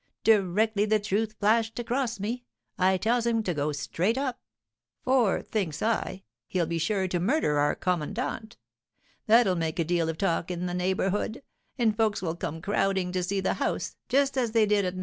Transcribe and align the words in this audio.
Directly 0.23 0.85
the 0.85 0.99
truth 0.99 1.35
flashed 1.39 1.77
across 1.77 2.19
me, 2.19 2.43
I 2.75 2.97
tells 2.97 3.27
him 3.27 3.43
to 3.43 3.53
go 3.53 3.71
straight 3.71 4.17
up; 4.17 4.39
for, 5.03 5.43
thinks 5.43 5.83
I, 5.83 6.23
he'll 6.47 6.65
be 6.65 6.79
sure 6.79 7.07
to 7.07 7.19
murder 7.19 7.59
our 7.59 7.75
commandant. 7.75 8.57
That'll 9.27 9.55
make 9.55 9.77
a 9.77 9.83
deal 9.83 10.09
of 10.09 10.17
talk 10.17 10.49
in 10.49 10.65
the 10.65 10.73
neighbourhood; 10.73 11.43
and 11.77 11.95
folks 11.95 12.19
will 12.19 12.35
come 12.35 12.63
crowding 12.63 13.11
to 13.11 13.21
see 13.21 13.41
the 13.41 13.53
house, 13.61 13.95
just 14.09 14.39
as 14.39 14.53
they 14.53 14.65
did 14.65 14.85
at 14.85 14.95
No. 14.95 14.99